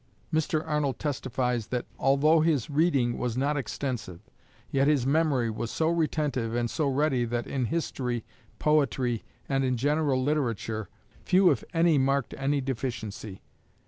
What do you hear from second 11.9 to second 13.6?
marked any deficiency.